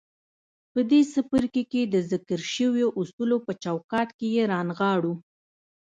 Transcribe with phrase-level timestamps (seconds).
[0.71, 5.13] په دې څپرکي کې د ذکر شويو اصولو په چوکاټ کې يې رانغاړو.